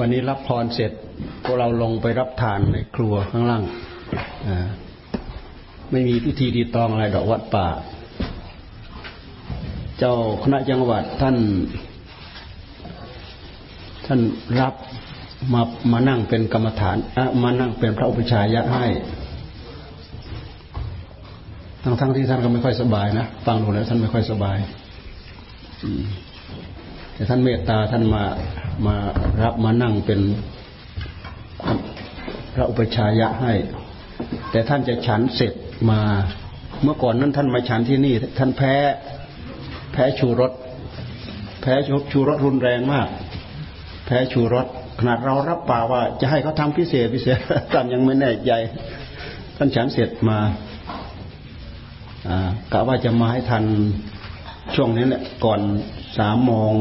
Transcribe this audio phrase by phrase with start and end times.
[0.00, 0.92] วันนี้รับพรเสร็จ
[1.44, 3.62] พวกเราลงไปรับทานในครัวข้างล่าง
[5.90, 7.68] ไม่มีพิธีดีตองอะไรดอกวัดป่า
[9.98, 11.36] เจ้าคณะจังหวัดท่าน
[14.06, 14.20] ท่าน
[14.60, 14.74] รับ
[15.52, 15.62] มา
[15.92, 16.96] มานั่งเป็นกรรมฐาน
[17.42, 18.86] มานั่งเป็นพระอุปชายะให้
[21.82, 24.58] ทั้งทั้งที่ท่านก็ไม่ค่อยสบายนะฟังดูแล้วท่านไม่ค่อยสบาย
[27.14, 28.24] แต่ท่านเมตตาท่านมา
[28.86, 28.96] มา
[29.42, 30.20] รับมานั่งเป็น
[32.54, 33.52] พระอุปชายะให้
[34.50, 35.52] แต่ท่านจะฉันเสร็จ
[35.90, 36.00] มา
[36.82, 38.74] เมื่อก่อนนั้นท่านมาฉันที่นี่ ท่านแพ้
[39.92, 40.52] แพ้ชูรส
[41.62, 41.74] แพ้
[42.12, 43.08] ชูรสรุนแรงมาก
[44.06, 44.66] แพ้ชูรส
[44.98, 47.38] ขนาดเรารับปากว่า จะให้เขาทำพิเศษพิเศษ
[47.72, 48.52] ท่านยังไม่แน่ใจ
[49.56, 50.38] ท่านฉันเสร็จมา
[52.72, 53.64] กะว่าจะมาให้ทัน
[54.74, 55.60] ช่วงนี้แหละก่อน
[56.18, 56.72] สามโมง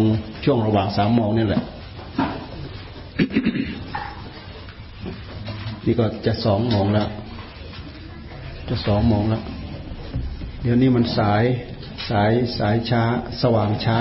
[0.44, 1.64] ช่วงระหว่างสามโมงนี่แหละ
[5.86, 7.08] นี่ก็จะสองโมงแล้ว
[8.70, 9.44] จะสองโมงแล้ว
[10.62, 11.44] เดี๋ยวนี้มันสาย
[12.10, 13.04] สายสายช้า
[13.42, 14.00] สว่างช้า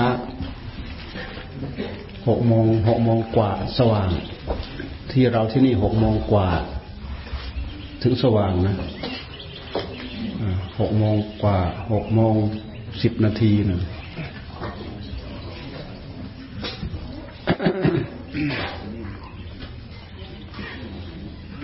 [2.27, 4.09] หกโมงหกโมงกว่า สว่าง
[5.11, 6.49] ที่เราที่นี่หกโมงกว่า
[8.03, 8.75] ถึงสว่างนะ
[10.79, 11.59] หกโมงกว่า
[11.93, 12.35] หกโมง
[13.01, 13.81] สิบนาทีนะ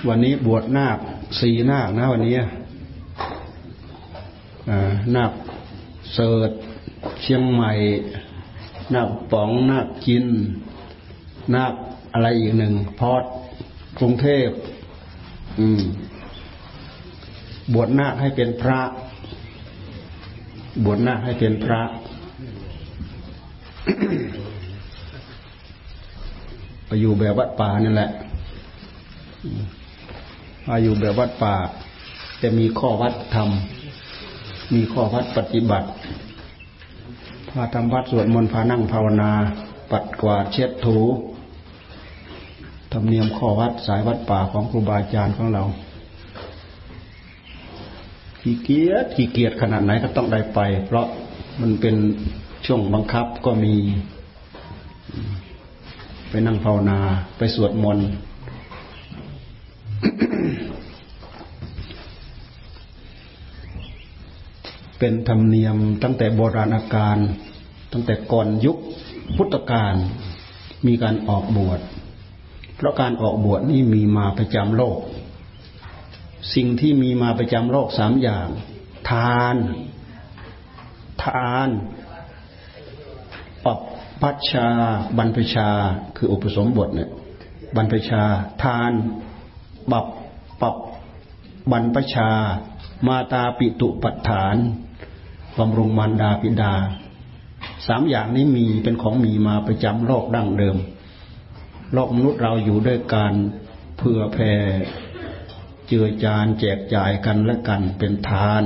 [0.07, 0.97] วันนี้บวชนาค
[1.41, 2.35] สี่นาคนะวันนี้
[5.15, 5.31] นาค
[6.13, 6.51] เสิร์ต
[7.21, 7.71] เชียงใหม่
[8.93, 10.25] นาคป๋องนาคจิน
[11.55, 11.73] นาค
[12.13, 13.23] อะไรอีกหนึ่งพอด
[13.97, 14.49] กรุงเทพ
[15.59, 15.81] อืม
[17.73, 18.81] บวชนาคให้เป็นพระ
[20.85, 21.81] บวชนาคให้เป็นพระ
[26.85, 28.11] ไปอยู่แบบวัดป่านั่นแหละ
[30.71, 31.55] มาอยู่แบบวัดป่า
[32.41, 33.49] จะมีข้อวัดธรรม
[34.73, 35.87] มีข้อวัดปฏิบัติ
[37.49, 39.31] พาทำวัดสวดมนต์พานั่งภาวนา
[39.91, 40.97] ปัดกวาดเช็ดถู
[42.91, 45.63] ธรรมเนียมข้อวัดสายวัดป่าของครูบาอาจารย์ของเรา
[48.41, 51.05] ขี้เกียจขี้เกียจขนาดไหนก็ต้องได้ไป เพราะ
[51.61, 51.95] มันเป็น
[52.65, 53.75] ช่วงบังคับก็มี
[56.29, 56.99] ไปนั่งภาวนา
[57.37, 58.07] ไปสวดมนต์
[64.99, 67.17] เป็นธรรมเนียมตั้งแต่โบราณการ
[67.91, 68.77] ตั้งแต่ก่อนยุค
[69.35, 69.95] พุทธกาล
[70.87, 71.79] มีการออกบวช
[72.75, 74.97] เพราะการออกบวชนี่มีมาประจำโลก
[76.55, 78.47] สิ่งที่มีมาประจำโลกสามอย่าง
[79.09, 79.55] ทาน
[81.23, 81.69] ทาน
[83.65, 83.79] ปับ
[84.21, 84.67] พัชชา
[85.17, 85.69] บรรพชา
[86.17, 87.09] คืออุปสมบทเนี่ย
[87.75, 88.23] บรรพชา
[88.63, 88.91] ทาน
[89.91, 90.07] บับ
[90.61, 90.75] ปับ
[91.71, 92.29] บรรพชา
[93.07, 94.55] มาตาปิตุปัฏฐาน
[95.59, 96.73] บำรุงมารดาปิดา
[97.87, 100.77] สามอย่างนี้มีเป็นของมีมาประจำโลกดั้งเดิม
[101.93, 103.33] โลกมนุษย์เราอยู่ด้วยการ
[103.97, 104.53] เพื่อแผ่
[105.87, 108.63] เจือจานแจกจ่ายกันและกันเป็นทาน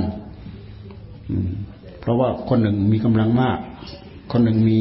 [2.00, 3.58] เพราะว่าคนหนึ่งมีกำลังมาก
[4.32, 4.80] คนหนึ่งมี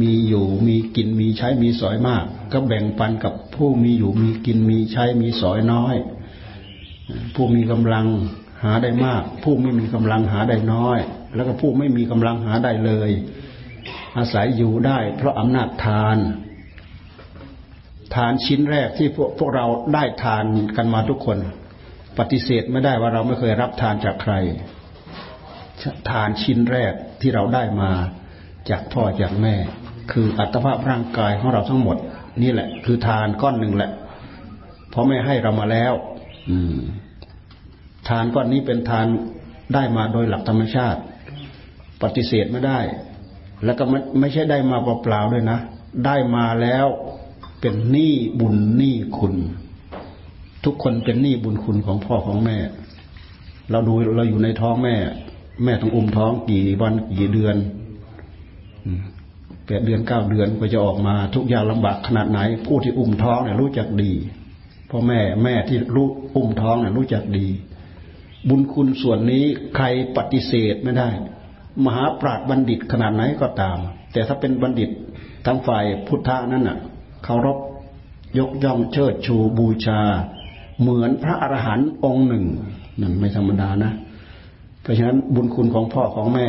[0.00, 5.94] มีอยู่มีกินมีใช้มีสอยมาก ก็แบ่งปันกับผู้มีอยู่มีกินมีใช้มีสอยน้อย
[7.34, 8.06] ผู้มีกำลัง
[8.62, 10.98] หาได้มาก ผู้ไม่มีกำลังหาได้น้อย
[11.34, 13.10] แล้วก็ผู้ไม่มีกำลังหาได้เลย
[14.18, 16.18] อาศัยอยู่ได้ เพราะอำนาจทาน
[18.14, 20.44] ทานชิ้นแรกที่พวกพวกเราได้ทาน
[20.76, 21.38] กันมาทุกคน
[22.18, 24.34] ปฏิเสธไม่ได้ว่าเราไม่เคยรับทานจากใคร
[26.10, 27.90] ทานชิ้นแรกที่เราได้มา
[28.70, 29.54] จากพ่อจากแม่
[30.12, 31.96] คืออัตภาพร่างกายของเราทั้งหมด
[32.42, 33.90] นี่แหละ คือทานก้อนหนึ่งแหละ
[34.90, 35.92] เพราะไม่ให้เรามาแล้ว
[36.50, 36.78] อืม
[38.08, 39.06] ทานก้อนนี้เป็นทาน
[39.74, 41.00] ได้มาโดยหลักธรรมชาติ
[42.04, 42.80] ปฏิเสธไม่ได้
[43.64, 45.58] แล้วก็ไม่ไม่ใช่ได้มาเปล่าๆด้วยนะ
[46.06, 46.86] ได้มาแล้ว
[47.60, 49.34] เป็นหนี้บุญหนี้คุณ
[50.64, 52.58] ทุกคนเป็นหนี้บุญคุณของพ่อของแม่
[53.70, 54.96] เราดูเราอยู่ในท้องแม่
[55.64, 57.56] แม่ต้องอุ้มท้องกี่วันกี่เดือน
[59.66, 64.12] แปดเดือนเก้าเดือนก็จะออกมาทุกอย่างลำบากขนาดไหน ผู้ที่อุ้มท้องเนี่ยรู้จักดี
[64.90, 67.46] พ่อแม่แม่ที่รู้อุ้มท้องเนี่ยรู้จักดี
[68.48, 69.44] บุญคุณส่วนนี้
[69.76, 69.86] ใคร
[70.16, 71.08] ปฏิเสธไม่ได้
[71.84, 73.78] มหาปราชบัณฑิตขนาดไหนก็ตาม
[74.12, 74.90] แต่ถ้าเป็นบัณฑิต
[75.46, 76.78] ทางฝ่ายพุทธะนั้นน่ะ
[77.24, 77.58] เคารพ
[78.38, 80.00] ยกย่องเชิดชูบูชา
[80.80, 82.44] เหมือนพระอรหันต์องค์หนึ่ง
[83.00, 83.92] นั่นไม่ธรรมดานะ
[84.82, 86.48] เพราะฉะนั้นบุญคุณของพ่อของแม่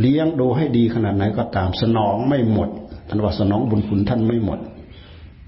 [0.00, 2.68] เลี้ยงดูให้ดีขนาดไหนก็ตาม สนองไม่หมด
[3.08, 4.58] อันว่าสนองบุญคุณท่านไม่หมด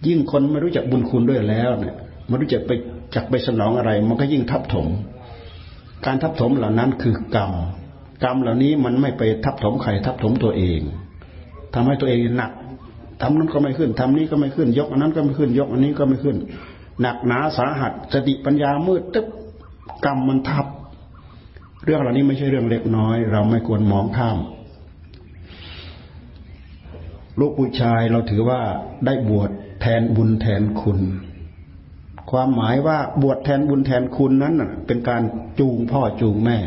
[0.06, 1.94] ยิ่งคนไม่รู้จักบุญคุณด้วยแล้วเนี่ย
[2.26, 2.70] ไม่รู้จักไป
[3.14, 4.86] จักไปสนองอะไร มันก็ยิ่งทับถม
[6.06, 7.52] การทับถมเหล่านั้นคือกรรม
[8.24, 10.80] กรรมเหล่านี้มันไม่ไปทับถมใครทับถมตัวเอง
[11.74, 12.52] ทำให้ตัวเองหนัก
[13.22, 16.36] ทำนั้นก็ไม่ขึ้นทำนี้ก็ไม่ขึ้น ยกอันนั้นก็ไม่ขึ้น ยกอันนี้ก็ไม่ขึ้น
[17.00, 19.26] หนักหนาสาหัสสติปัญญามืดตึ๊บ
[20.04, 20.66] กรรมมันทับ
[21.84, 24.38] เรื่องเหล่านี้ไม่ใช่เรื่องเล็กน้อย เราไม่ควรมองข้าม
[27.38, 28.60] ลูกผู้ชายเราถือว่า
[29.06, 29.50] ได้บวช
[29.80, 30.98] แทนบุญแทนคุณ
[32.30, 34.54] ความหมายว่าบวชแทนบุญแทนคุณนั้น
[34.86, 35.22] เป็นการ
[35.60, 36.58] จูงพ่อจูงแม่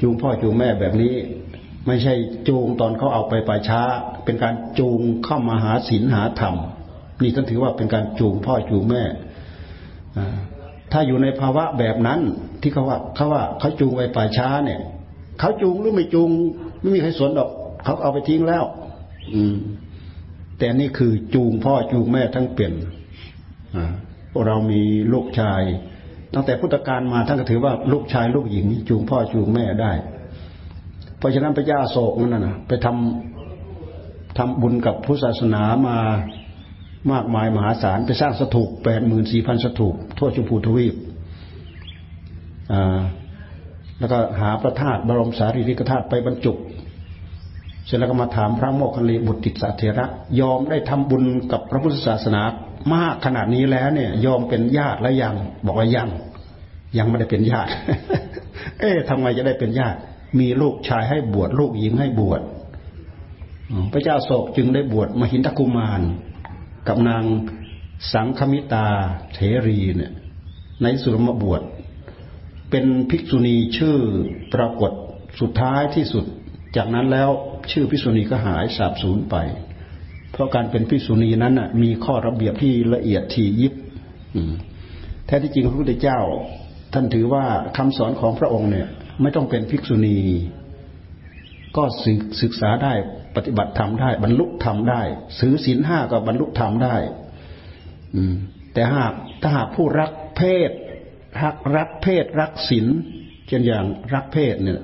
[0.00, 1.14] จูงพ่อจูงแม่แบบนี้
[1.86, 2.14] ไม่ใช่
[2.48, 3.82] จูงตอนเขาเอาไปป่าช้า
[4.24, 6.54] เป็นการจูงเข้ามาหาศีลหาธรรม
[7.22, 9.02] นี่ท่านถือว่าเป็นการจูงพ่อจูงแม่
[10.92, 12.20] ถ้าอยู่ในภาวะแบบนั้น
[12.60, 14.80] ที่เขาว่าเขาว่าเขาจูงไปป่าช้าเนี่ย
[15.40, 16.28] เขาจูงหรือไม่จูง
[16.80, 17.50] ไม่มีใครสนหรอก
[17.84, 18.64] เขาเอาไปทิ้งแล้ว
[19.34, 19.54] อืม
[20.58, 22.74] แต่นี่คือจูงพ่อจูงแม่ทั้งเปลี่ยน
[24.32, 24.82] พวกเรามี
[25.12, 25.62] ลูกชาย
[26.34, 29.92] ตั้งแต่พุทธกาลมาท่านก็ถือว่าลูกชายลูกหญิง จูงพ่อจูงแม่ได้
[31.18, 35.98] เพราะฉะนั้นพระยาโศกนั่นนะไปทำทำบุญกับพุทธศาสนามา
[37.12, 40.94] มากมายมหาศาลไปสร้างสถูปแปดหมื่นสี่พันสถูปทั่วชมพูทวีป
[43.98, 46.52] แล้วก็หาพระธาตุบรมสารีริกธาตุไปบรรจุ
[47.86, 50.06] เสร็จแล้วก็มาถามพระโมคคัลลีบุตรติสเถระ
[50.40, 52.42] ยอมได้ทำบุญกับพระพุทธศาสนา
[52.94, 55.34] มากขนาดนี้แล้วเนี่ยยอมเป็นญาติแล้วยัง
[55.66, 56.08] บอกว่ายัง
[56.98, 57.70] ยังไม่ได้เป็นญาติ
[58.78, 59.98] เอ๊ะทำไงจะได้เป็นญาติ
[60.40, 62.40] มีลูกชายให้บวชลูกหญิงให้บวช
[63.92, 66.02] พระเจ้าโศกจึงได้บวชมหินทกุมาร
[66.88, 67.24] กับนาง
[68.12, 68.86] สังคมิตา
[69.34, 70.12] เถรีเนี่ย
[70.82, 71.62] ในสุรมบวช
[72.70, 73.98] เป็นภิกษุณีชื่อ
[74.54, 74.92] ปรากฏ
[75.40, 76.24] สุดท้ายที่สุด
[76.76, 77.28] จากนั้นแล้ว
[77.72, 79.36] ชื่อภิกษุณีก็หายสาบสูญไป
[80.40, 83.74] ราะการเป็นภิกษุณีนั้นน่ะมีข้อระเบียบที่ละเอียดที่ยิบ
[85.26, 86.20] แท้ที่จริงพระพุทธเจ้า
[86.92, 87.44] ท่านถือว่า
[87.76, 88.88] คำสอนของพระองค์เนี่ย
[89.22, 90.18] ไม่ต้องเป็นภิกษุณี
[91.76, 91.84] ก็
[92.42, 92.92] ศึกษาได้
[93.36, 95.02] ปฏิบัติธรรมได้ บรรลุธรรมได้
[95.40, 96.96] ซื้อศีลห้าก็บรรลุธรรมได้
[98.14, 98.34] อืม
[98.74, 100.70] แต่หากถ้าหากผู้รักเพศ
[101.42, 102.86] รักรักเพศรักศีล
[103.46, 103.84] เช่นอย่าง
[104.14, 104.80] รักเพศเนี่ย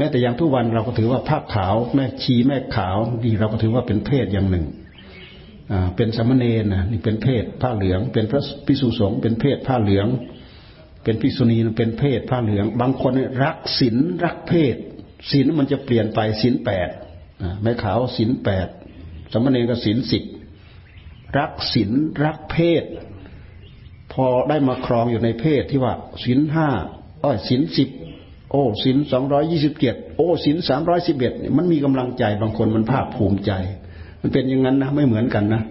[0.00, 4.66] แม้แต่อย่างทุกวันเราก็ถือว่าผ้าขาว แม่ชีแม่ขาวนี่เราก็ถือว่าเป็นเพศอย่างหนึ่ง
[5.72, 10.06] อ่าเป็นสมณเณรนะนี่เป็นเพศผ้าเหลือง เป็นพระพิสุสงฆ์เป็นเพศผ้าเหลือง
[11.04, 13.12] เป็นพิษุณีเป็นเพศผ้าเหลือง บางคน
[13.42, 14.76] รักศีลรักเพศ
[15.30, 16.88] ศีลมันจะเปลี่ยนไปศีลแปด
[17.62, 18.68] แม่ขาวศีลแปด
[19.32, 20.24] สมณเณรก็ศีลสิบ
[21.38, 21.90] รักศีล
[22.24, 22.84] รักเพศ
[24.12, 25.92] พอได้มาครองอยู่ในเพศที่ว่า
[26.24, 26.68] ศีลห้า
[27.24, 27.88] อ้อยศีลสิบ
[28.50, 33.52] โอ้ศีลสองร้อยยี่สิบเจ็ดโอ้ศีลสามร้อยสิบเอ็ดมันมีกำลังใจ บางคนมันภาคภูมิใจ
[34.20, 35.62] มันเป็นอย่างนั้นนะไม่เหมือนกันนะ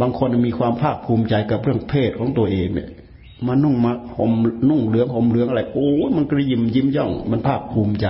[0.00, 2.88] บางคนมีความภาคภูมิใจกับเรื่องเพศของตัวเองเนี่ย
[3.46, 4.32] มานุ่งมาห่ม
[4.68, 8.06] นุ่งเหลืองห่มเหลืองอะไรโอ้มันกระยิมยิ้มย่อง มันภาคภูมิใจ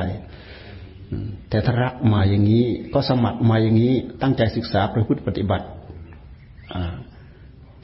[1.51, 2.65] แต่ถ้ารักมาอย่างนี้
[2.95, 5.67] ก็สมัครมาอย่างนี้ ตั้งใจศึกษาประพฤติปฏิบัติ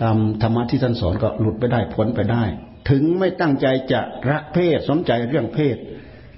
[0.02, 2.44] ตามธรรมะที่ท่านสอนก็หลุดไปได้พ้นไปได้
[2.90, 4.00] ถึงไม่ตั้งใจจะ
[4.30, 5.76] รักเพศสนใจเรื่องเพศ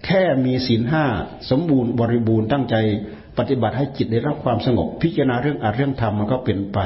[0.05, 1.05] แค่มีศีลห้า
[1.51, 2.77] สมบูรณ์บริบูรณ์ตั้งใจ
[3.39, 6.79] ปฏิบัติให้จิตได้รับความสงบ พิจารณาเรื่องอาเรื่องธรรมมันก็เป็นไป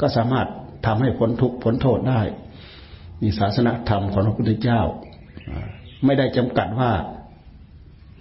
[0.00, 0.48] ก็สามารถ
[0.86, 2.20] ทำให้พ้นทุกข์พ้นโทษได้
[3.22, 4.80] นี่ศาสนาธรรมของพระพุทธเจ้า
[6.04, 6.92] ไม่ได้จำกัดว่า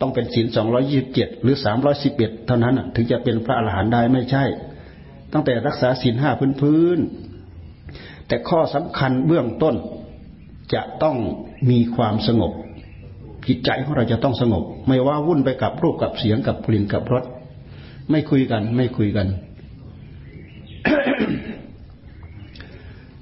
[0.02, 4.44] ต้องเป็นศีลสองร้อยี่สิบเจ็ดหรือสามร้อยสิบเอ็ดเท่านั้นถึงจะเป็นพระอรหันต์ได้ไม่ใช่
[5.34, 7.00] ตั้งแต่รักษาศีลห้าพื้นพื้น
[8.28, 9.76] แต่ข้อสำคัญเบื้องต้น
[10.74, 11.18] จะต้อง
[11.70, 12.52] มีความสงบ
[13.48, 17.24] จิตใจของเราจะต้องสงบ ไม่ว่าวุ่นไปกับรูปกับเสียงกับกลิ่นกับรส
[18.12, 19.28] ไม่คุยกัน ไม่คุยกัน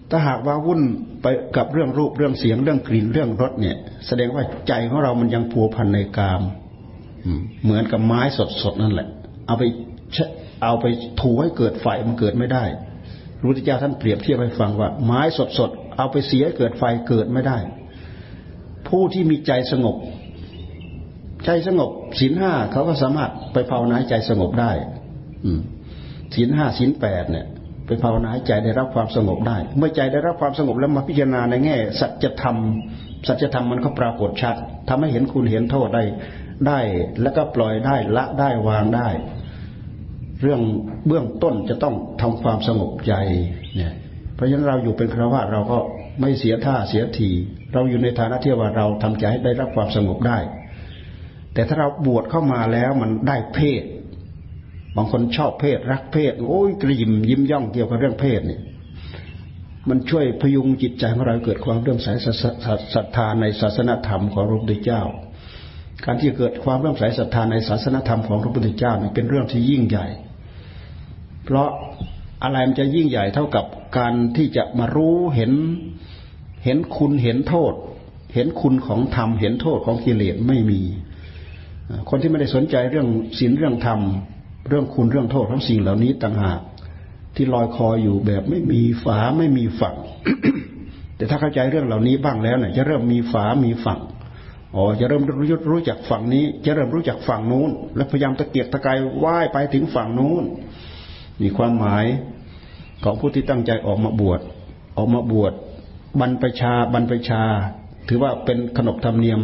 [0.09, 0.81] ถ้าหากว่าวุ่น
[1.21, 3.75] ไปกับเรื่องรูปเรื่องเสียงเรื่องกลิ่นเรื่องรสเนี่ย
[4.07, 6.41] แสดงว่าใจของเรามันยังผัวพันในกาม
[7.63, 8.21] เหมือนกับไม้
[8.63, 9.07] สดๆนั่นแหละ
[9.47, 9.63] เอาไป
[10.63, 10.85] เอาไป
[11.21, 12.63] ถูให้เกิดไฟมันเกิดไม่ได้
[13.41, 17.57] ระพุทธเจ้าท่านเปรียบเทียบให้ฟังว่า ไม้สดๆเอาไปเสียเกิดไฟเกิดไม่ได้
[18.87, 19.95] ผู้ที่มีใจสงบ
[21.45, 24.71] ใจสงบศีลห้าเขาก็สามารถไปภาวนาใจสงบได้
[25.45, 25.51] อื
[26.35, 27.45] ศีลห้าศีลแปดเนี่ย
[27.85, 32.57] ไปภาวนาใจได้รับความสงบได้ เมื่อใจได้รับความสงบแล้วมาพิจารณาในแง่ สัจธรรม
[33.27, 34.55] สัจธรรมมันก็ปรากฏชัด
[34.89, 36.03] ทำให้เห็นคุณเห็นโทษได้
[36.67, 36.79] ได้
[37.21, 39.09] แล้วก็ปล่อยได้ละได้วางได้
[40.41, 40.61] เรื่อง
[41.07, 43.13] เบื้องต้นจะต้องทำความสงบใจ
[43.75, 43.93] เนี่ย
[44.35, 45.77] เพราะฉะนั้นเราอยู่เป็นคราวาเราก็
[46.21, 47.29] ไม่เสียท่าเสียที
[47.73, 50.39] เราอยู่ในฐานะที่ว่าเราทำใจให้ได้รับความสงบได้
[51.53, 53.83] แต่ถ้าเราบวชเข้ามาแล้วมันได้เพศ
[54.97, 58.59] บางคนชอบเพศ รักเพศโอ้ยกระยิมยิ้มย่องเกี่ยวกับเรื่องเพศนี่
[59.89, 62.07] มันช่วยพยุงจิตใจของเราเกิดความเรื่อมใส
[62.95, 65.03] ศรัทธาในศาสนธรรมของพระพุทธเจ้า
[66.05, 70.07] การที่เกิดความเรื่อมใสศรัทธาในศาสนธรรมของพระพุทธเจ้านี่เป็นเรื่องที่ยิ่งใหญ่
[71.45, 71.69] เพราะ
[72.43, 73.65] อะไรมันจะยิ่งใหญ่เท่ากับ
[73.97, 75.51] การที่จะมารู้เห็น
[76.63, 77.73] เห็นคุณเห็นโทษ
[78.33, 80.81] เห็นคุณของธรรม เห็นโทษของกิเลสไม่มี
[82.09, 83.07] คนที่ไม่ได้สนใจเรื่อง
[83.39, 83.99] ศีลเรื่องธรรม
[84.69, 86.59] เรื่องคุณเรื่องโทษของสิ่งเหล่านี้ต่างหาก
[87.35, 89.95] ที่ลอยคออยู่แบบไม่มีฝาไม่มีฝั่ง
[91.15, 93.99] แต่ถ้าเข้าใจเรื่องเหล่านี้บ้างแล้วเนี่ยจะเริ่มมีฝามีฝั่ง
[94.75, 100.43] อ๋อจะเริ่มรู้รู้จักฝั่งนี้ จะเริ่มรู้จักฝั่งนู้น และพยายามตะเกียกตะกายว่ายไปถึงฝั่งนู้น
[101.41, 102.05] มีความหมาย
[103.03, 104.39] ของผู้ที่ตั้งใจออกมาบวช
[104.97, 105.53] ออกมาบวช
[106.19, 107.41] บรรพชาบรรพชา
[108.09, 109.41] ถือว่าเป็นขนบธรรมเนียม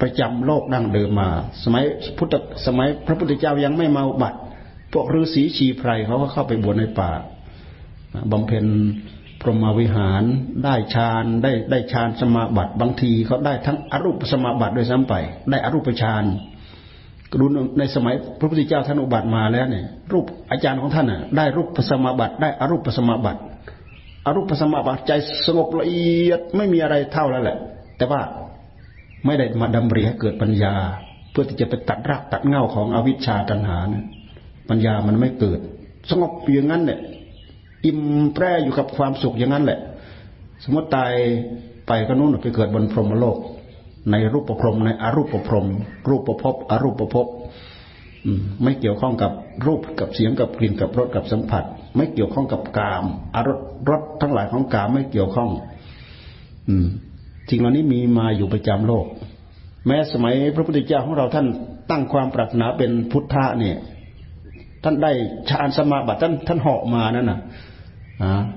[0.00, 1.28] ประจำโลกดั้งเดิมมา
[1.64, 1.84] สมัย
[2.18, 2.34] พุทธ
[2.66, 4.34] สมัยพระพุทธเจ้ายังไม่มาบัต
[4.92, 7.10] พวกฤาษีชีไพรเขาก็เข้าไปบวชในป่า
[8.32, 8.66] บำเพ็ญ
[9.40, 10.22] พรหมวิหาร
[10.64, 15.14] ได้ฌานได้ได้ฌานสมาบัติบางทีเขาได้ทั้งอรูปสมาบัติด้วยซ้ำไป
[15.50, 16.24] ได้อรูปฌาน
[17.40, 17.46] ดู
[17.78, 23.40] ในสมัยพระพุทธเจ้าท่านอุบัติมาแล้วเนี่ยรูปอาจารย์ของท่านน่ะได้รูปสมาบัติได้อรูปสมาบัติ
[24.26, 25.12] อรูปสมาบัติใจ
[25.46, 27.58] สงบละเอียดไม่มีอะไรเท่าแล้วแหละ
[27.96, 28.20] แต่ว่า
[29.26, 30.74] ไม่ได้มาดำริให้เกิดปัญญา
[31.30, 34.04] เพื่อที่จะไปตัดรากตัดเงาของอวิชชาตัณหานะ
[34.68, 35.60] ปัญญามันไม่เกิด
[36.10, 37.00] สงบอย่างนั้นเนี่ย
[37.84, 38.00] อิ่ม
[38.34, 39.78] แปรอยู่กับความสุขอย่างนั้นแหละ
[40.64, 41.12] สมมติตาย
[41.86, 43.38] ไปก็นู่นไปเกิดบนพรหมโลก
[44.10, 45.66] ในรูปประพรมในอรูปประพรม
[46.08, 47.26] รูปประพบอรูปประพบ
[48.62, 49.32] ไม่เกี่ยวข้องกับ
[49.66, 51.64] รูปกับเสียงกับกลิ่นกับรสกับสัมผัส
[51.96, 53.58] ไม่เกี่ยวข้องกับกามอารส
[53.90, 55.50] รสทั้งหลายของกามไม่เกี่ยวข้อง
[56.68, 56.86] อืม
[57.52, 59.06] ริงเหล่านี้มีมาอยู่ประจำโลก
[59.86, 61.46] แม้สมัยพระพุทธเจ้าของเราท่าน
[61.90, 63.76] ตั้งความปรารถนาเป็นพุทธะเนี่ย
[64.84, 65.12] ท่านได้
[65.50, 67.40] ฌานสมาบัติท่านท่านเหาะมานั่นน่ะ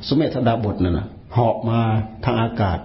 [0.08, 1.80] สมเด็จธดาบทนั่นน่ะเหาะมา
[2.26, 2.80] ทางอากาศ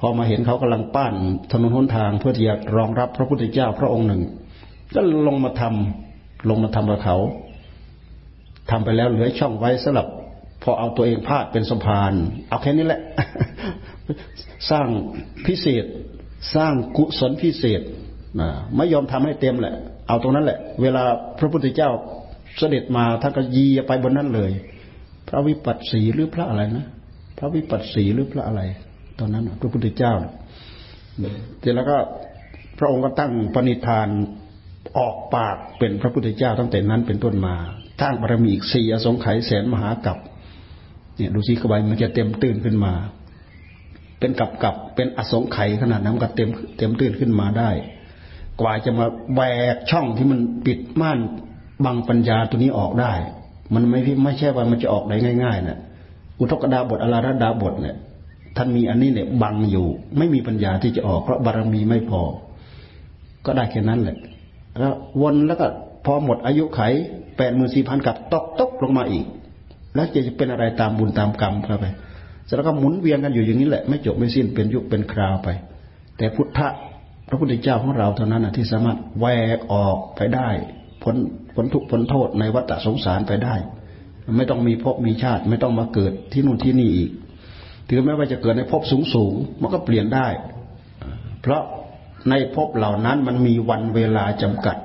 [0.00, 1.14] พอมาเห็นเขากำลังปั้น
[1.50, 4.22] ถนนหนทางเพื่อที่จะรองรับพระพุทธเจ้าพระองค์หนึ่ง
[4.94, 7.16] ก็ลงมาทำลงมาทำกับเขา
[8.70, 10.06] ทำไปแล้วเหลือช่องไว้สำหรับ
[10.62, 12.12] พอเอาตัวเองพาดเป็นสะพาน
[12.48, 13.00] เอาแค่นี้แหละ
[14.70, 14.86] สร้าง
[15.46, 15.84] พิเศษ
[16.54, 17.80] สร้างกุศลพิเศษ
[18.40, 19.74] นะไม่ยอมทำให้เต็มแหละ
[20.08, 21.04] เอาตรงนั้นแหละ เวลา
[21.38, 21.90] พระพุทธเจ้า
[22.58, 24.50] เสด็จมาท่านก็ยีไปบนนั้นเลย
[25.28, 26.86] พระวิปัสสีหรือพระอะไรนะ
[27.38, 28.62] พระวิปัสสีหรือพระอะไร
[29.18, 30.14] ตอนนั้นพระพุทธเจ้า
[31.60, 31.96] เสร็จแล้วก็
[32.78, 34.08] พระองค์ก็ตั้งปณิธาน
[34.98, 37.56] ออกปากเป็นพระพุทธเจ้าตั้งแต่นั้นเป็นต้นมา
[38.00, 40.18] ทั้งบารมีอีกสี่อสงไขยแสนมหากับ
[41.16, 42.92] เนี่ยดูสิกบายมันจะเต็มตื้นขึ้นมา
[44.18, 47.70] เป็นกับกับเป็นอสงไขยขนาดนั้นก็เต็มเต็มตื้นขึ้นมาได้
[48.60, 49.40] กว่าจะมาแหว
[49.74, 51.18] กช่องที่มันปิดม่าน
[51.84, 53.12] บังปัญญาตัวนี้ออกได้
[53.74, 55.78] มันไม่ไม่ใช่ว่ามันจะออกได้ง่ายๆนะ
[56.38, 57.96] อุทกดาบทอลาระดาบทเนี่ย
[58.56, 59.86] ท่านมีอันนี้เนี่ยบังอยู่
[60.18, 62.22] ไม่มีปัญญาที่จะออกเพราะบารมีไม่พอ
[63.46, 64.16] ก็ได้แค่นั้นแหละ
[64.78, 65.66] แล้ววนแล้วก็
[66.04, 66.80] พอหมดอายุไข
[67.36, 69.26] แปดหมื่นสี่พันกับตกตกลงมาอีก
[69.94, 71.86] แล้วจะจะเป็นอะไรตามบุญตามกรรมเข้าไป
[72.56, 75.48] แล้วก็หมุนเวียนกันอยู่อย่างนี้แหละไม่จบไม่สิ้นเป็นยุคเป็นคราวไป
[76.18, 76.68] แต่พุทธะ
[77.28, 79.26] พระพุทธเจ้าของเราเท่านั้นนะที่สามารถแหว
[79.56, 80.48] กออกไปได้
[81.02, 81.16] พ้น
[81.54, 83.54] พ้นทุกพ้นโทษในวัฏสงสารไปได้
[84.36, 87.10] ไม่ต้องมีภพมีชาติ ไม่ต้องมาเกิดที่นู่นที่นี่อีก
[87.88, 90.28] ถึงแม้ว่าจะเกิดในภพสูงสูงมันก็เปลี่ยนได้
[91.42, 91.62] เพราะ
[92.30, 94.76] ในภพเหล่านั้นมันมีวันเวลาจำกัด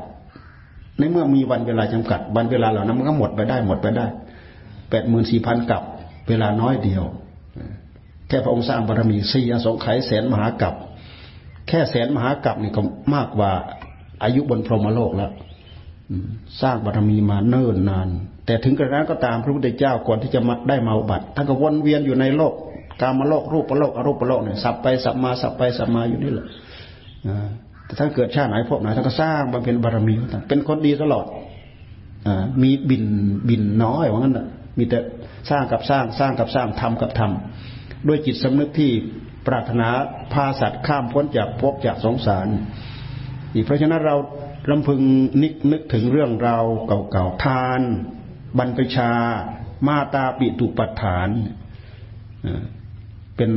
[0.97, 4.05] ในเมื่อมีวันเวลาจำกัด วันเวลาเหล่านั้นมันก็หมดไปได้หมดไปได้
[4.89, 5.81] แปดหมื่นสี่พันกับ
[6.27, 7.03] เวลาน้อยเดียว
[8.27, 10.73] แค่พระองค์สร้างบารมีสี่อสงไขยแสนมหากับ
[11.67, 12.81] แค่แสนมหากับนี่ก็
[13.15, 13.51] มากกว่า
[14.23, 15.31] อายุบนพรหมโลกแล้ว
[16.61, 18.09] สร้างบารมีมาเนิ่นนาน
[18.45, 22.53] แต่ถึงกระนั้นก็ตามพระพุทธเจ้าก่อนที่จะมาได้มาบัติท่านก็วนเวียนอยู่ในโลก
[23.01, 26.45] กามโลกรูปโลกอรูปโลกเนี่ยสับไปสับมาสับไปสับมาอยู่นี่แหละ
[27.85, 31.25] แต่ถ้าเกิดชาติไหนพบไหนท่านก็สร้างบำเพ็ญบารมีท่านเป็นคนดีตลอด
[32.27, 32.29] อ
[32.63, 33.03] มีบิน
[33.49, 34.39] บินน้อยว่างั้น
[34.77, 34.99] มีแต่
[35.49, 38.91] สร้างกับสร้างสร้างกับสร้างทำกับทำด้วยจิตสำนึกที่
[39.47, 39.87] ปรารถนา
[40.33, 42.47] พาสัตว์ข้ามพ้นจากภพจากสงสาร
[43.53, 44.15] นี่เพราะฉะนั้นเรา
[44.71, 45.01] ลำพึง
[45.41, 46.63] นึกนึกถึงเรื่องราว
[47.11, 47.81] เก่าๆทาน
[48.57, 49.11] บรรพชา
[49.87, 51.29] มาตาปิตุปัฏฐาน
[53.37, 53.51] เป็น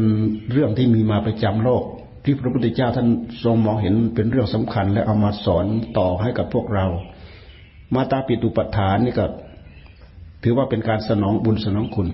[0.52, 1.84] เรื่องที่มีมาประจำโลก
[2.24, 3.08] ที่พระพุทธเจ้าท่าน
[3.44, 5.66] ทรงมองเห็นเป็นเรื่องสำคัญ และเอามาสอน
[5.98, 6.86] ต่อให้กับพวกเรา
[7.94, 9.24] มาตาปิตุปัฏฐานนี่ก็
[10.42, 12.08] ถือว่าเป็นการสนองบุญสนองคุณ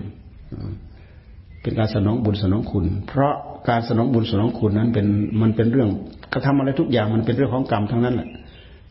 [1.61, 3.33] เป็นการสนองบุญสนองคุณ เพราะ
[3.69, 5.07] การสนองบุญสนองคุณนั้นเป็น
[5.41, 5.89] มันเป็นเรื่อง
[6.33, 8.29] กระทำอะไรทุกอย่างมันเป็นเรื่องของกรรมทั้งนั้นแหละ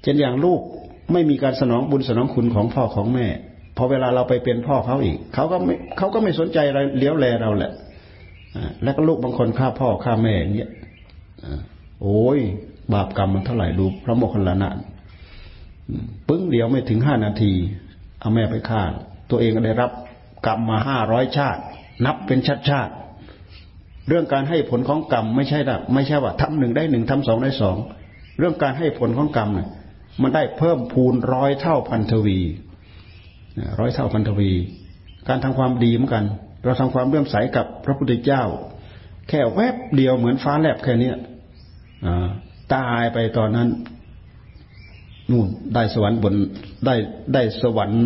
[0.02, 0.60] เช่นอย่างลูก
[1.12, 3.26] ไม่มีการสนองบุญสนองคุณของพ่อของแม่
[3.76, 7.72] พอเวลาเราไปเป็นพ่อเขาอีกเขาก็ไม่เขาก็ไม่สนใจอะไรเลี้ยวแลเราแหละ
[8.82, 10.70] แล้วก็ลูกบางคนฆ่าพ่อฆ่าแม่อย่างเงี้ย
[12.02, 12.38] โอ้ย
[12.92, 14.70] บาปกรรมมันเท่าไหร่ดูพระโมคคัลลานะ
[16.28, 17.52] ปึ้งเดียวไม่ถึงห้านาที
[18.20, 18.82] เอาแม่ไปฆ่า
[19.30, 19.90] ตัวเองก็ได้รับ
[20.46, 21.60] กรรมมาห้าร้อยชาติ
[22.06, 22.92] นับเป็นชาติชาติ
[24.08, 27.76] เรื่องการให้ผลของกรรมไม่ใช่แบบไม่ใช่ว่าทำหนึ่งได้หนึ่งทำสองได้สอง
[28.38, 29.68] เรื่องการให้ผลของกรรมเนี่ย
[30.22, 32.38] มันได้เพิ่มพูนร้อยเท่าพันทวี
[33.78, 34.52] ร้อยเท่าพันทวี
[35.28, 36.24] การทำความดีเหมือนกัน
[36.64, 38.42] เราทำความเลื่อมใสกับพระพุทธเจ้า
[39.28, 41.10] แค่แวบเดียวเหมือนฟ้าแลบแค่นี้
[42.74, 43.68] ตายไปตอนนั้น
[45.30, 46.34] นู่นได้สวรรค์บน
[46.86, 46.94] ได้
[47.34, 48.04] ได้สวรรค์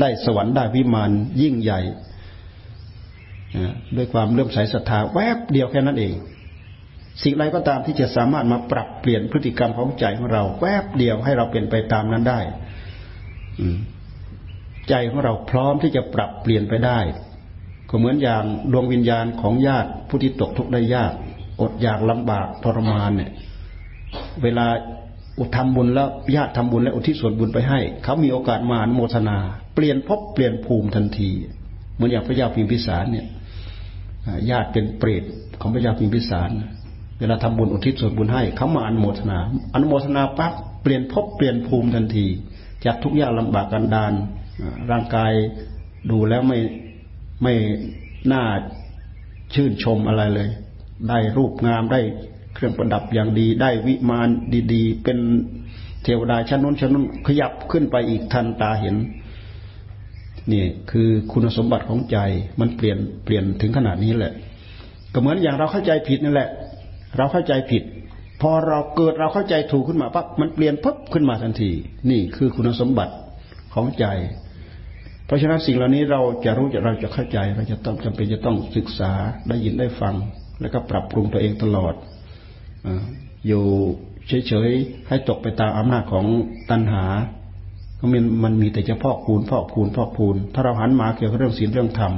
[0.00, 1.10] ได้สวรรค์ได้วิมาน
[1.42, 1.80] ยิ่งใหญ่
[3.96, 6.14] ด้วยความเลื่อมใสศรัทธาแวบเดียวแค่นั้นเอง
[7.22, 12.40] สิ่งใดก็ตามที่จะสามารถมาปรับเปลี่ยนพฤติกรรมของใจของเรา แวบเดียวให้เราเป็นไปตามนั้นได้
[14.88, 16.98] ใจของเราพร้อมที่จะปรับเปลี่ยนไปได้
[17.90, 18.42] ก็เหมือนอย่าง
[18.72, 21.12] ดวงวิญญาณของญาติผู้ที่ตกทุกข์ได้ยาก
[21.60, 23.30] อดอยากลำบากทรมานเนี่ย
[24.42, 24.66] เวลา
[25.38, 29.36] อุทำบุญแล้วญาติทำบุญแล้วอุทิศส่วนบุญไปให้ เขามีโอกาสมาอนโมทนา
[29.74, 31.30] เปลี่ยนภพเปลี่ยนภูมิทันที
[31.94, 33.26] เหมือนอย่างพระยาพิมพิสารเนี่ย
[34.50, 35.24] ญาติเป็นเปรต
[35.60, 36.50] ของพระยาพิมพิสาร
[37.18, 39.38] เวลาทำบุญอุทิศส่วนบุญให้ เขามาอนโมทนา
[39.74, 40.52] อนโมทนาปั๊บ
[40.82, 42.26] เปลี่ยนภพเปลี่ยนภูมิทันที
[42.84, 44.12] จากทุกยากลำบากกันดาน
[44.90, 45.32] ร่างกาย
[46.10, 46.58] ดูแล้วไม่
[47.42, 47.54] ไม่
[48.32, 48.42] น่า
[49.54, 50.48] ชื่นชมอะไรเลย
[51.08, 52.00] ได้รูปงามได้
[52.54, 54.28] เครื่องประดับอย่างดี ได้วิมาน
[54.72, 55.18] ดีๆ เป็น
[56.02, 58.96] เทวดาชั้นนู้นชั้นนู้นขยับขึ้นไปอีกทันตาเห็น
[60.52, 62.18] นี่คือคุณสมบัติของใจ
[62.60, 64.32] มันเปลี่ยนเปลี่ยนถึงขนาดนี้แหละ
[65.12, 66.48] ก็เหมือนอย่างเราเข้าใจผิดนั่นแหละ
[67.16, 67.82] เราเข้าใจผิด
[68.40, 71.70] พอเราเกิดเราเข้าใจถูกขึ้นมาปั๊บมันเปลี่ยนปุ๊บขึ้นมาทันที
[72.10, 73.14] นี่คือคุณสมบัติ
[73.74, 74.06] ของใจ
[75.28, 79.12] เพราะฉะนั้นสิ่งเหล่านี้เราจะรู้จะเราจะเข้าใจเราจะต้องจำเป็นจะต้องศึกษา
[79.48, 80.14] ได้ยินได้ฟัง
[80.60, 81.94] แล้วก็ปรับปรุงตัวเองตลอด
[83.46, 83.62] อยู่
[84.46, 86.24] เฉยๆให้ตกไปตามอำนาจของ
[86.70, 87.04] ตัณหา
[87.98, 92.12] ก็มันมันมีแต่จะพอกพูนพอกพูนพอกพูน ถ้าเราหันมาเกี่ยวกับเรื่องศีลเรื่องธรรม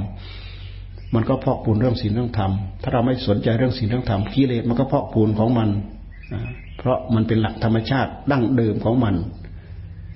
[1.15, 5.69] มันก็พอกพูนเรื่องศีลเรื่องธรรม ถ้าเราไม่สนใจเรื่องศีลเรื่องธรรมกิเลสมันก็พอกพูนของมัน
[6.77, 9.15] เพราะมันเป็นหลักธรรมชาติดั้งเดิมของมัน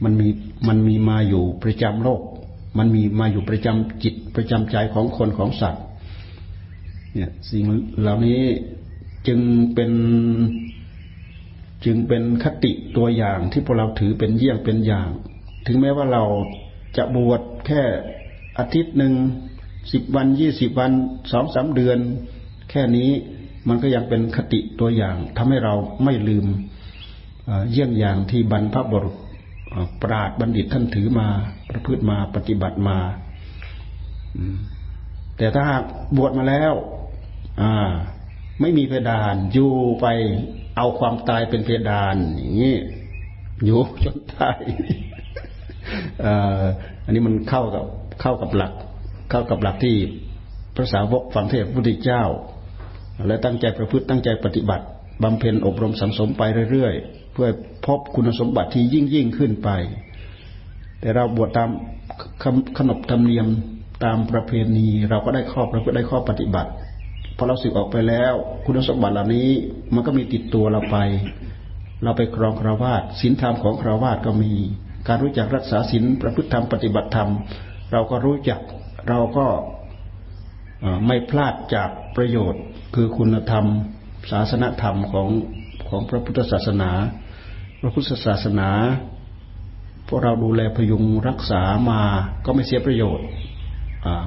[0.03, 0.27] มันมี
[0.67, 2.21] มันมีมาอยู่ประจำโลก
[2.77, 5.83] มันมีมาอยู่ประจำจิตประจำใจของคนของสัตว์
[7.13, 7.65] เนี่ยสิ่ง
[8.01, 8.41] เหล่านี้
[9.27, 9.39] จึง
[9.73, 9.91] เป็น
[11.85, 15.09] จึงเป็นคติตัวอย่างที่พวกเราถือเป็นเยี่ยงเป็นอย่าง
[15.67, 16.23] ถึงแม้ว่าเรา
[16.97, 17.83] จะบวชแค่
[18.59, 19.13] อาทิตย์หนึ่ง
[19.91, 20.91] สิบวันยี่สิบวัน
[21.31, 21.97] สองสามเดือน
[22.69, 23.09] แค่นี้
[23.67, 26.45] มันก็ยังเป็นคติตัวอย่างทำให้เราไม่ลืม
[27.71, 29.15] เยี่ยงอย่างที่บรรพบุรุษ
[30.01, 31.27] ปราดบัณฑิตท่านถือมา
[31.69, 32.97] ประพฤติมาปฏิบัติมา
[35.37, 35.65] แต่ถ้า
[36.17, 36.73] บวชมาแล้ว
[37.61, 37.91] อ่า
[38.61, 40.05] ไม่มีเพดานอยู่ไป
[40.77, 42.75] เอาความตายเป็นเพดาน อย่างนี้
[43.65, 44.59] อยู่จนตาย
[47.05, 47.85] อันนี้มันเข้ากับ
[48.21, 48.73] เข้ากับหลัก
[49.31, 49.95] เข้ากับหลักที่
[50.75, 52.23] พระสาวกฝังเทพพุทธเจ้า
[53.27, 54.85] และตั้งใจประพฤติตั้งใจปฏิบัติ
[55.23, 57.49] บำเพ็ญอบรมสังสมไปเรื่อยๆ เพื่อ
[57.85, 59.69] พบคุณสมบัติที่ยิ่งยิ่งขึ้นไป
[60.99, 61.69] แต่เราบวชตาม
[62.77, 63.47] ขนบธรรมเนียม
[64.03, 66.69] ตามประเพณีเราก็ได้ข้อเราก็ได้ข้อปฏิบัติ
[67.37, 68.33] พอเราสึกออกไปแล้ว
[68.65, 69.49] คุณสมบัติเหล่านี้
[69.93, 70.97] มันก็มีติดตัวเราไป
[72.03, 74.53] เราไปครองคราวาสศีลธรรมของคราวาสก็มี
[75.07, 77.29] การรู้จักรักษาศีลประพฤติธรรมปฏิบัติธรรม
[77.91, 78.59] เราก็รู้จัก
[79.07, 79.47] เราก็
[81.07, 82.61] ไม่พลาดจากประโยชน์
[82.95, 83.65] คือคุณธรรม
[84.31, 85.29] ศาสนธรรมของ
[85.89, 86.91] ของพระพุทธศาสนา
[87.85, 88.69] ระพุทธศาสนา
[90.07, 92.01] พวกเราดูแลพยุงรักษามา
[92.45, 93.25] ก็ไม่เสียประโยชน์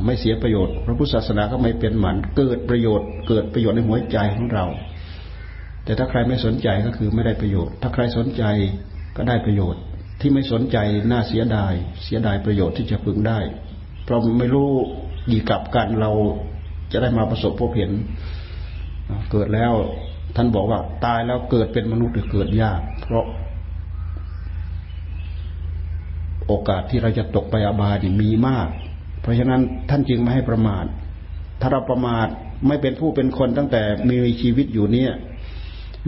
[0.05, 4.67] ไม่เสียประโยชน์ พระพุทธศาสนาก็ไม่เป็นหมันเกิดประโยชน์ เกิดประโยชน์ในหัวใจของเรา
[5.85, 8.45] แต่ถ้าใครไม่สนใจก็คือไม่ได้ประโยชน์ ถ้าใครสนใจ
[9.17, 9.83] ก็ได้ประโยชน์
[10.21, 10.79] ที่ไม่สนใจ
[11.11, 11.73] น่าเสียดาย
[12.05, 13.39] เสียดายประโยชน์ที่จะพึงได้
[14.05, 14.71] เพราะไม่รู้
[15.31, 16.13] กี่กับกันเรา
[16.93, 17.93] จะได้มาประสบพบเห็น
[19.31, 19.73] เกิดแล้ว
[20.37, 23.25] ท่านบอกว่าตายแล้วเกิดเป็นมนุษย์หรือเกิดยาก เพราะ
[26.49, 28.69] โอกาสที่เราจะตกไปอบายมีมาก
[29.21, 30.85] เพราะฉะนั้นท่านจึงไม่ให้ประมาท
[31.61, 32.29] ถ้าเราประมาท
[32.67, 35.13] ไม่เป็นผู้เป็นคนตั้งแต่มีชีวิตอยู่เนี่ย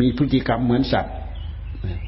[0.01, 1.15] มีพฤติกรรมเหมือนสัตว์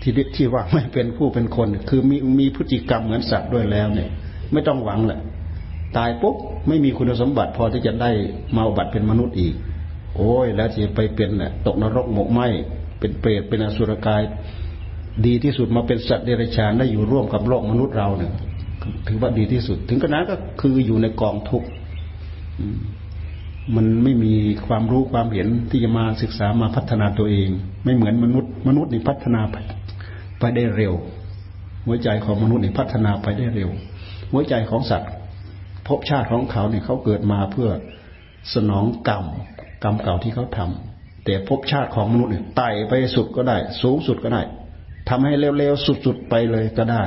[0.02, 4.08] ที่ที่ว่าไม่เป็นผู้เป็นคน คือมีมีพฤติกรรมเหมือนสัตว์ด้วยแล้วเนี่ย
[4.52, 5.20] ไม่ต้องหวังแหละ
[5.96, 6.36] ตายปุ๊บ
[6.68, 8.10] ไม่มีคุณสมบัติพอที่จะได้
[8.56, 9.54] มาบัติเป็นมนุษย์อีก
[10.16, 12.40] โอ้ยแล้วจะไปเป็นน่ะตกนรกหมกไหม
[12.98, 14.22] เป็นเปรตเป็นอสุรกาย
[15.26, 18.32] ดีที่สุดมาเป็นสัตว์เดรัจฉานได้อยู่ร่วมกับโลกมนุษย์เราเนี่ย
[19.06, 21.68] ถือว่าดีที่สุด ถึงขนาดก็คืออยู่ในกองทุกข์
[23.76, 24.32] มันไม่มี
[24.66, 27.48] ความรู้ความเห็นที่จะมาศึกษามาพัฒนาตัวเอง
[27.84, 30.94] ไม่เหมือนมนุษย์ มนุษย์นี่พัฒนาไปได้เร็ว
[31.86, 33.70] หัวใจของมนุษย์นี่พัฒนาไปได้เร็ว
[34.32, 35.10] หัวใจของสัตว์
[35.86, 37.70] ภพชาติของเขาเนี่ยเขาเกิดมาเพื่อ
[38.54, 39.24] สนองกรรม
[39.84, 44.42] กรรมเก่าที่เขาทำแต่ภพชาติของมนุษย์เนี่ยไต่ไปสุดก็ได้ สูงสุดก็ได้
[45.08, 47.04] ทำให้เร็วๆสุดๆไปเลยก็ได้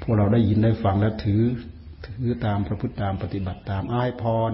[0.00, 1.42] พวกเราได้ยินได้ฟังแล้วถือ
[2.06, 4.52] ถือตามพระพุทธตามปฏิบัติตามอ้ายพร